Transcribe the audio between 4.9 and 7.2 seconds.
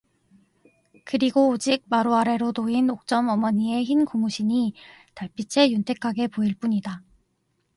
달빛에 윤택하게 보일 뿐이다.